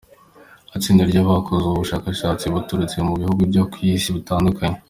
[0.77, 4.77] Itsinda ry'abakoze ubu bushakashatsi baturutse mu bihugu byo ku isi bitandukanye.